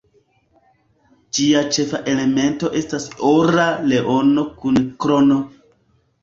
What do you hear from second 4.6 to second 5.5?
kun krono.